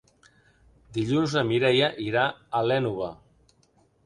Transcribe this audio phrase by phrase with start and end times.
[0.97, 3.13] Dilluns na Mireia irà a l'Énova.